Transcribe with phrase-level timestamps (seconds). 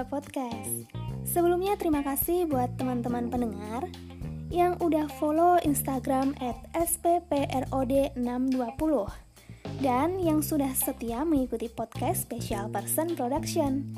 [0.00, 0.88] SP2 Podcast.
[1.28, 3.84] Sebelumnya terima kasih buat teman-teman pendengar
[4.48, 8.16] yang udah follow Instagram at spprod620
[9.84, 13.92] dan yang sudah setia mengikuti podcast Special Person Production.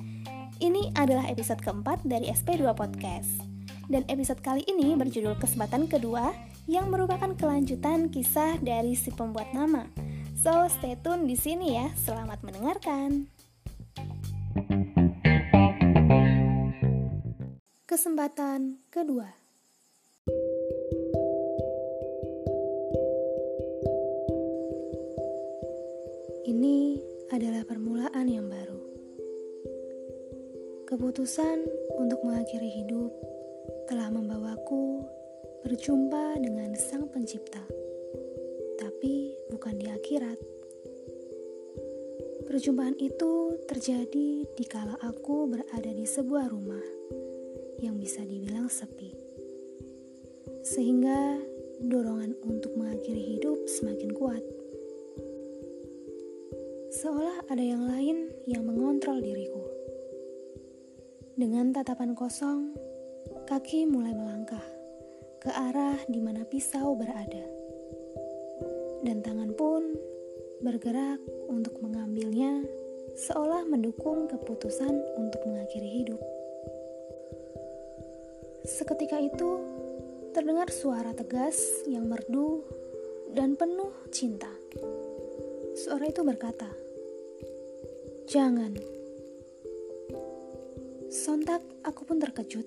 [0.58, 3.38] Ini adalah episode keempat dari SP2 Podcast.
[3.86, 6.34] Dan episode kali ini berjudul Kesempatan Kedua
[6.66, 9.86] yang merupakan kelanjutan kisah dari si pembuat nama.
[10.34, 11.94] So, stay tune di sini ya.
[11.94, 13.30] Selamat mendengarkan.
[17.92, 19.28] Kesempatan kedua.
[26.48, 26.96] Ini
[27.36, 28.80] adalah permulaan yang baru.
[30.88, 31.68] Keputusan
[32.00, 33.12] untuk mengakhiri hidup
[33.84, 35.04] telah membawaku
[35.60, 37.60] berjumpa dengan Sang Pencipta,
[38.80, 40.40] tapi bukan di akhirat.
[42.48, 47.02] Perjumpaan itu terjadi di kala aku berada di sebuah rumah
[47.82, 49.10] yang bisa dibilang sepi.
[50.62, 51.42] Sehingga
[51.82, 54.42] dorongan untuk mengakhiri hidup semakin kuat.
[56.94, 59.66] Seolah ada yang lain yang mengontrol diriku.
[61.34, 62.70] Dengan tatapan kosong,
[63.50, 64.62] kaki mulai melangkah
[65.42, 67.42] ke arah di mana pisau berada.
[69.02, 69.82] Dan tangan pun
[70.62, 71.18] bergerak
[71.50, 72.62] untuk mengambilnya
[73.18, 76.22] seolah mendukung keputusan untuk mengakhiri hidup.
[78.62, 79.58] Seketika itu,
[80.30, 82.62] terdengar suara tegas yang merdu
[83.34, 84.46] dan penuh cinta.
[85.74, 86.70] Suara itu berkata,
[88.30, 88.78] "Jangan."
[91.10, 92.64] Sontak aku pun terkejut,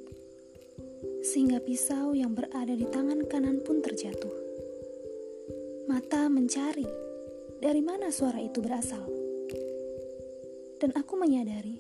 [1.24, 4.36] sehingga pisau yang berada di tangan kanan pun terjatuh.
[5.88, 6.86] Mata mencari
[7.64, 9.08] dari mana suara itu berasal,
[10.84, 11.80] dan aku menyadari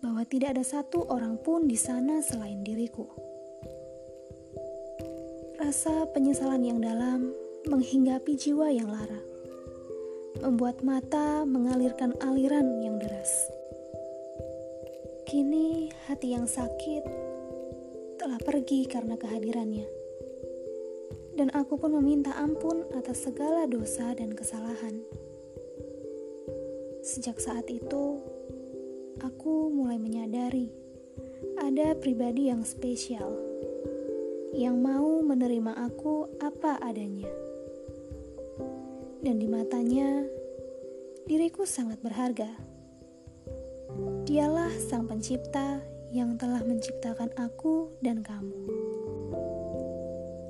[0.00, 3.25] bahwa tidak ada satu orang pun di sana selain diriku.
[5.66, 7.34] Rasa penyesalan yang dalam
[7.66, 9.18] menghinggapi jiwa yang lara,
[10.38, 13.50] membuat mata mengalirkan aliran yang deras.
[15.26, 17.02] Kini hati yang sakit
[18.14, 19.90] telah pergi karena kehadirannya,
[21.34, 25.02] dan aku pun meminta ampun atas segala dosa dan kesalahan.
[27.02, 28.22] Sejak saat itu,
[29.18, 30.70] aku mulai menyadari
[31.58, 33.45] ada pribadi yang spesial
[34.56, 37.28] yang mau menerima aku apa adanya.
[39.20, 40.24] Dan di matanya,
[41.28, 42.48] diriku sangat berharga.
[44.24, 48.56] Dialah sang pencipta yang telah menciptakan aku dan kamu.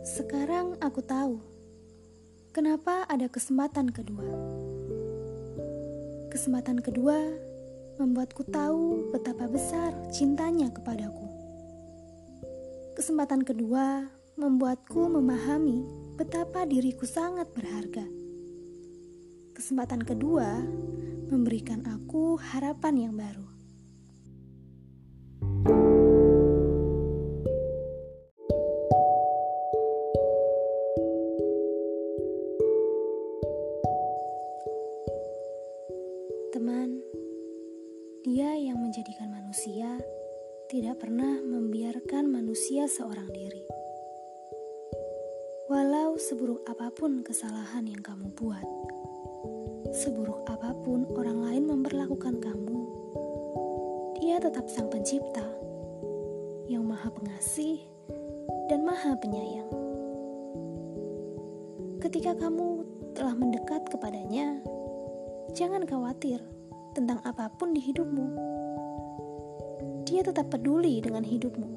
[0.06, 1.42] Sekarang aku tahu
[2.54, 4.30] kenapa ada kesempatan kedua.
[6.30, 7.18] Kesempatan kedua
[7.98, 11.35] membuatku tahu betapa besar cintanya kepadaku.
[12.96, 14.08] Kesempatan kedua
[14.40, 15.84] membuatku memahami
[16.16, 18.08] betapa diriku sangat berharga.
[19.52, 20.64] Kesempatan kedua
[21.28, 23.44] memberikan aku harapan yang baru.
[36.48, 37.04] Teman,
[38.24, 40.00] dia yang menjadikan manusia
[40.66, 43.62] tidak pernah membiarkan manusia seorang diri.
[45.70, 48.66] Walau seburuk apa pun kesalahan yang kamu buat,
[49.94, 52.78] seburuk apa pun orang lain memperlakukan kamu,
[54.18, 55.46] dia tetap sang pencipta
[56.66, 57.78] yang maha pengasih
[58.66, 59.70] dan maha penyayang.
[62.02, 62.82] Ketika kamu
[63.14, 64.58] telah mendekat kepadanya,
[65.54, 66.42] jangan khawatir
[66.98, 68.55] tentang apa pun di hidupmu
[70.06, 71.70] dia tetap peduli dengan hidupmu.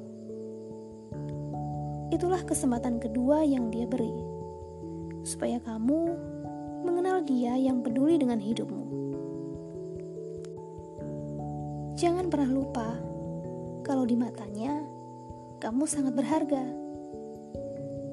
[2.14, 4.14] Itulah kesempatan kedua yang dia beri,
[5.26, 6.14] supaya kamu
[6.86, 8.86] mengenal dia yang peduli dengan hidupmu.
[11.98, 12.88] Jangan pernah lupa
[13.82, 14.78] kalau di matanya
[15.58, 16.64] kamu sangat berharga.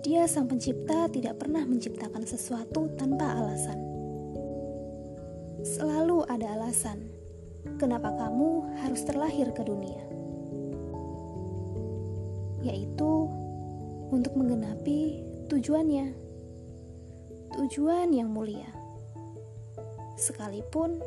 [0.02, 3.80] Dia, Sang Pencipta, tidak pernah menciptakan sesuatu tanpa alasan.
[5.62, 7.17] Selalu ada alasan
[7.76, 10.00] kenapa kamu harus terlahir ke dunia,
[12.64, 13.28] yaitu
[14.08, 15.20] untuk menggenapi
[15.52, 16.16] tujuannya,
[17.60, 18.72] tujuan yang mulia.
[20.16, 21.04] Sekalipun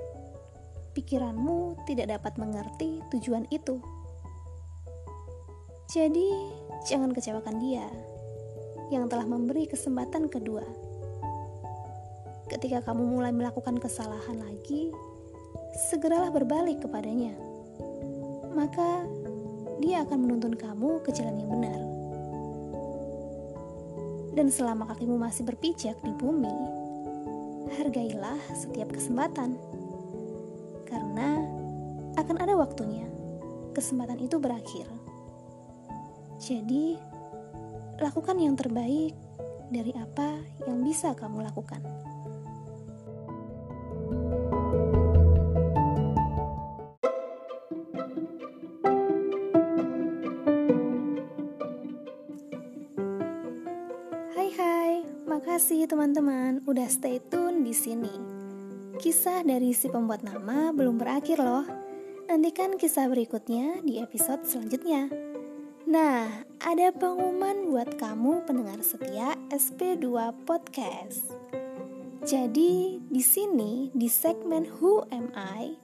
[0.93, 3.81] pikiranmu tidak dapat mengerti tujuan itu,
[5.91, 6.29] jadi
[6.87, 7.89] jangan kecewakan Dia
[8.95, 10.63] yang telah memberi kesempatan kedua.
[12.47, 14.95] Ketika kamu mulai melakukan kesalahan lagi,
[15.75, 17.34] segeralah berbalik kepadanya.
[18.55, 19.06] Maka
[19.81, 21.81] dia akan menuntun kamu ke jalan yang benar.
[24.31, 26.55] Dan selama kakimu masih berpijak di bumi,
[27.81, 29.58] hargailah setiap kesempatan.
[30.87, 31.43] Karena
[32.19, 33.06] akan ada waktunya
[33.75, 34.87] kesempatan itu berakhir.
[36.40, 36.96] Jadi,
[38.00, 39.12] lakukan yang terbaik
[39.70, 41.82] dari apa yang bisa kamu lakukan.
[55.50, 58.14] Makasih teman-teman udah stay tune di sini.
[59.02, 61.67] Kisah dari si pembuat nama belum berakhir loh.
[62.31, 65.11] Nantikan kisah berikutnya di episode selanjutnya.
[65.91, 71.35] Nah, ada pengumuman buat kamu pendengar setia SP2 Podcast.
[72.23, 75.75] Jadi, di sini di segmen Who Am I,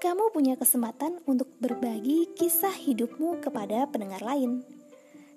[0.00, 4.64] kamu punya kesempatan untuk berbagi kisah hidupmu kepada pendengar lain.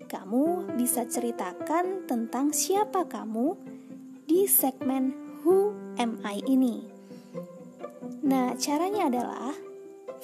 [0.07, 3.59] Kamu bisa ceritakan tentang siapa kamu
[4.23, 5.11] di segmen
[5.43, 6.87] Who Am I ini.
[8.23, 9.51] Nah, caranya adalah